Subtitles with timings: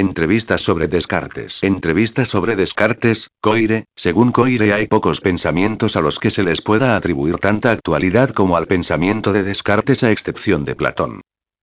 [0.00, 1.58] Entrevistas sobre Descartes.
[1.60, 6.96] Entrevistas sobre Descartes, Coire, según Coire hay pocos pensamientos a los que se les pueda
[6.96, 11.20] atribuir tanta actualidad como al pensamiento de Descartes a excepción de Platón.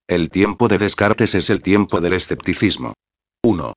[0.08, 2.94] El tiempo de Descartes es el tiempo del escepticismo.
[3.42, 3.73] 1.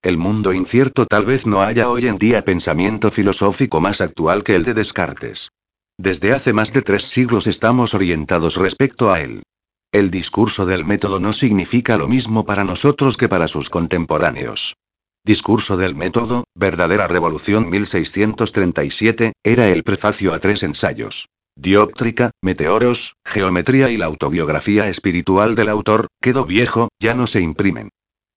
[0.00, 4.56] El mundo incierto tal vez no haya hoy en día pensamiento filosófico más actual que
[4.56, 5.50] el de Descartes.
[5.98, 9.42] Desde hace más de tres siglos estamos orientados respecto a él.
[9.90, 14.76] El discurso del método no significa lo mismo para nosotros que para sus contemporáneos.
[15.24, 21.28] Discurso del método, verdadera revolución 1637, era el prefacio a tres ensayos.
[21.56, 27.88] Dióptrica, Meteoros, Geometría y la autobiografía espiritual del autor, quedó viejo, ya no se imprimen.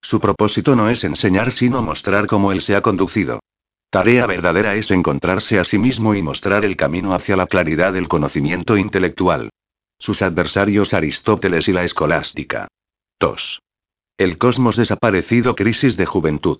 [0.02, 3.42] Su propósito no es enseñar sino mostrar cómo él se ha conducido.
[3.90, 8.08] Tarea verdadera es encontrarse a sí mismo y mostrar el camino hacia la claridad del
[8.08, 9.50] conocimiento intelectual
[10.02, 12.68] sus adversarios Aristóteles y la escolástica.
[13.20, 13.62] 2.
[14.18, 16.60] El cosmos desaparecido, crisis de juventud.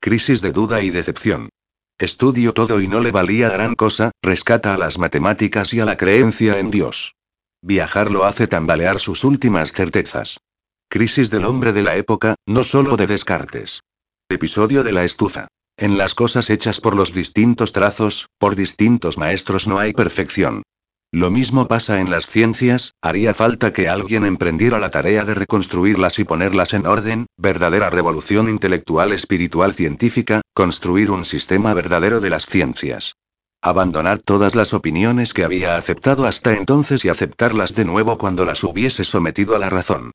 [0.00, 1.50] Crisis de duda y decepción.
[1.98, 5.96] Estudio todo y no le valía gran cosa, rescata a las matemáticas y a la
[5.96, 7.14] creencia en Dios.
[7.62, 10.40] Viajar lo hace tambalear sus últimas certezas.
[10.88, 13.82] Crisis del hombre de la época, no solo de Descartes.
[14.28, 15.46] Episodio de la estufa.
[15.76, 20.64] En las cosas hechas por los distintos trazos, por distintos maestros no hay perfección.
[21.12, 26.20] Lo mismo pasa en las ciencias, haría falta que alguien emprendiera la tarea de reconstruirlas
[26.20, 32.46] y ponerlas en orden, verdadera revolución intelectual espiritual científica, construir un sistema verdadero de las
[32.46, 33.16] ciencias.
[33.60, 38.62] Abandonar todas las opiniones que había aceptado hasta entonces y aceptarlas de nuevo cuando las
[38.62, 40.12] hubiese sometido a la razón.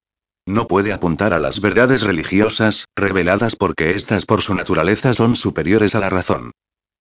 [0.48, 5.94] No puede apuntar a las verdades religiosas, reveladas porque éstas por su naturaleza son superiores
[5.94, 6.52] a la razón.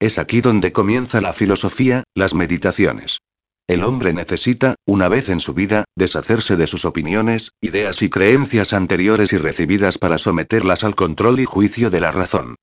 [0.01, 3.21] Es aquí donde comienza la filosofía, las meditaciones.
[3.67, 8.75] El hombre necesita, una vez en su vida, deshacerse de sus opiniones, ideas y creencias
[8.75, 12.57] anteriores y recibidas para someterlas al control y juicio de la razón.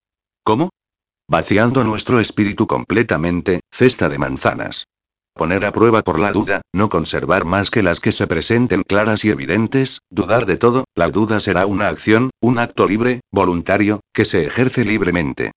[0.43, 0.69] ¿Cómo?
[1.27, 4.85] Vaciando nuestro espíritu completamente, cesta de manzanas.
[5.33, 9.25] Poner a prueba por la duda, no conservar más que las que se presenten claras
[9.25, 14.25] y evidentes, dudar de todo, la duda será una acción, un acto libre, voluntario, que
[14.25, 15.51] se ejerce libremente.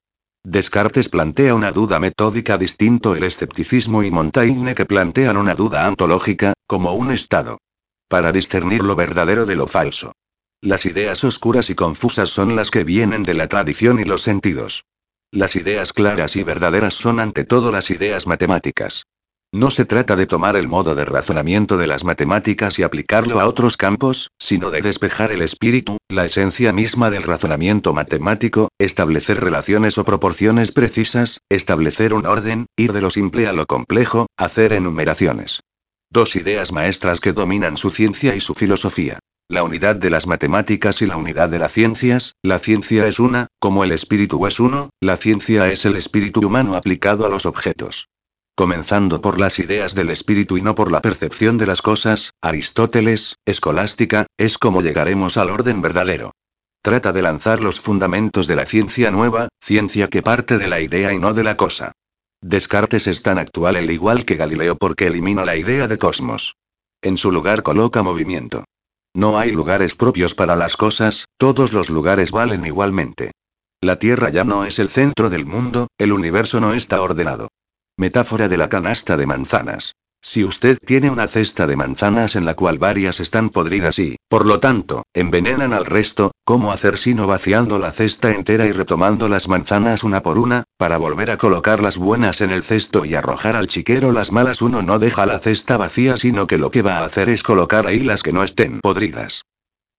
[0.45, 6.53] Descartes plantea una duda metódica distinto el escepticismo y Montaigne que plantean una duda antológica,
[6.67, 7.59] como un estado.
[8.09, 10.13] Para discernir lo verdadero de lo falso.
[10.61, 14.85] Las ideas oscuras y confusas son las que vienen de la tradición y los sentidos.
[15.31, 19.07] Las ideas claras y verdaderas son ante todo las ideas matemáticas.
[19.55, 23.47] No se trata de tomar el modo de razonamiento de las matemáticas y aplicarlo a
[23.47, 29.97] otros campos, sino de despejar el espíritu, la esencia misma del razonamiento matemático, establecer relaciones
[29.97, 35.61] o proporciones precisas, establecer un orden, ir de lo simple a lo complejo, hacer enumeraciones.
[36.11, 39.21] Dos ideas maestras que dominan su ciencia y su filosofía.
[39.49, 43.47] La unidad de las matemáticas y la unidad de las ciencias, la ciencia es una,
[43.61, 48.09] como el espíritu es uno, la ciencia es el espíritu humano aplicado a los objetos.
[48.57, 53.37] Comenzando por las ideas del espíritu y no por la percepción de las cosas, Aristóteles,
[53.45, 56.31] escolástica, es como llegaremos al orden verdadero.
[56.81, 61.13] Trata de lanzar los fundamentos de la ciencia nueva, ciencia que parte de la idea
[61.13, 61.93] y no de la cosa.
[62.43, 66.55] Descartes es tan actual el igual que Galileo porque elimina la idea de cosmos.
[67.03, 68.65] En su lugar coloca movimiento.
[69.15, 73.33] No hay lugares propios para las cosas, todos los lugares valen igualmente.
[73.81, 77.49] La Tierra ya no es el centro del mundo, el universo no está ordenado.
[77.97, 79.95] Metáfora de la canasta de manzanas.
[80.21, 84.47] Si usted tiene una cesta de manzanas en la cual varias están podridas y, por
[84.47, 89.47] lo tanto, envenenan al resto, ¿cómo hacer sino vaciando la cesta entera y retomando las
[89.47, 93.55] manzanas una por una, para volver a colocar las buenas en el cesto y arrojar
[93.55, 94.61] al chiquero las malas?
[94.61, 97.87] Uno no deja la cesta vacía, sino que lo que va a hacer es colocar
[97.87, 99.45] ahí las que no estén podridas.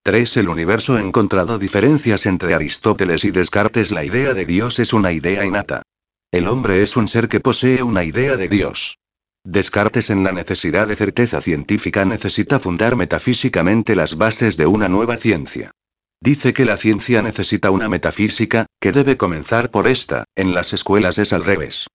[0.02, 0.36] 3.
[0.36, 3.90] El universo ha encontrado diferencias entre Aristóteles y Descartes.
[3.90, 5.80] La idea de Dios es una idea innata.
[6.36, 8.98] El hombre es un ser que posee una idea de Dios.
[9.42, 15.16] Descartes en la necesidad de certeza científica necesita fundar metafísicamente las bases de una nueva
[15.16, 15.70] ciencia.
[16.20, 21.16] Dice que la ciencia necesita una metafísica, que debe comenzar por esta, en las escuelas
[21.16, 21.86] es al revés.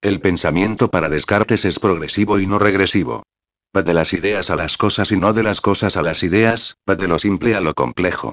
[0.00, 3.24] El pensamiento para Descartes es progresivo y no regresivo.
[3.76, 6.74] Va de las ideas a las cosas y no de las cosas a las ideas,
[6.88, 8.32] va de lo simple a lo complejo.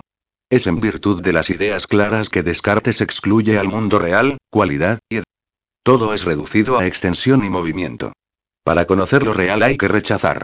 [0.49, 5.17] Es en virtud de las ideas claras que Descartes excluye al mundo real, cualidad, y
[5.87, 8.11] todo es reducido a extensión y movimiento.
[8.65, 10.43] Para conocer lo real hay que rechazar.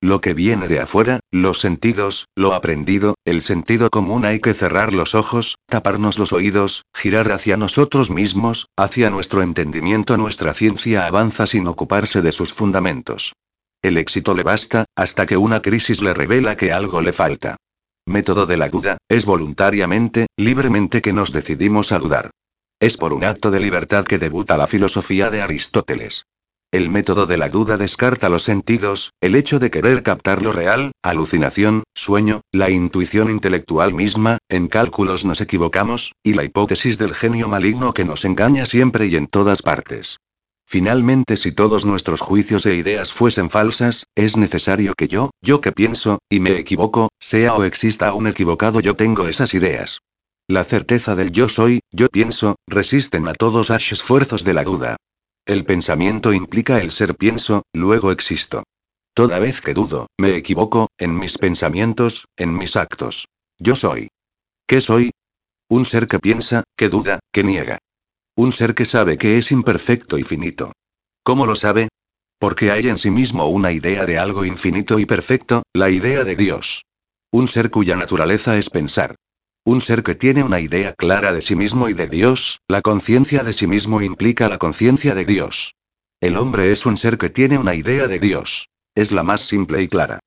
[0.00, 4.94] Lo que viene de afuera, los sentidos, lo aprendido, el sentido común hay que cerrar
[4.94, 10.16] los ojos, taparnos los oídos, girar hacia nosotros mismos, hacia nuestro entendimiento.
[10.16, 13.34] Nuestra ciencia avanza sin ocuparse de sus fundamentos.
[13.82, 17.56] El éxito le basta, hasta que una crisis le revela que algo le falta.
[18.06, 22.30] Método de la duda, es voluntariamente, libremente que nos decidimos a dudar.
[22.80, 26.24] Es por un acto de libertad que debuta la filosofía de Aristóteles.
[26.72, 30.92] El método de la duda descarta los sentidos, el hecho de querer captar lo real,
[31.02, 37.48] alucinación, sueño, la intuición intelectual misma, en cálculos nos equivocamos, y la hipótesis del genio
[37.48, 40.16] maligno que nos engaña siempre y en todas partes.
[40.66, 45.72] Finalmente, si todos nuestros juicios e ideas fuesen falsas, es necesario que yo, yo que
[45.72, 50.00] pienso, y me equivoco, sea o exista un equivocado yo tengo esas ideas.
[50.50, 54.96] La certeza del yo soy, yo pienso, resisten a todos los esfuerzos de la duda.
[55.46, 58.64] El pensamiento implica el ser pienso, luego existo.
[59.14, 63.28] Toda vez que dudo, me equivoco, en mis pensamientos, en mis actos.
[63.60, 64.08] Yo soy.
[64.66, 65.12] ¿Qué soy?
[65.68, 67.78] Un ser que piensa, que duda, que niega.
[68.34, 70.72] Un ser que sabe que es imperfecto y finito.
[71.22, 71.90] ¿Cómo lo sabe?
[72.40, 76.34] Porque hay en sí mismo una idea de algo infinito y perfecto, la idea de
[76.34, 76.82] Dios.
[77.30, 79.14] Un ser cuya naturaleza es pensar.
[79.64, 83.42] Un ser que tiene una idea clara de sí mismo y de Dios, la conciencia
[83.42, 85.74] de sí mismo implica la conciencia de Dios.
[86.20, 88.68] El hombre es un ser que tiene una idea de Dios.
[88.94, 90.18] Es la más simple y clara.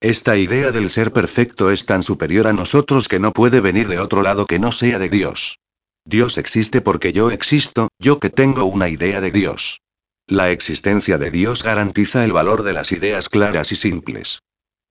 [0.00, 3.98] Esta idea del ser perfecto es tan superior a nosotros que no puede venir de
[3.98, 5.58] otro lado que no sea de Dios.
[6.04, 9.80] Dios existe porque yo existo, yo que tengo una idea de Dios.
[10.26, 14.40] La existencia de Dios garantiza el valor de las ideas claras y simples.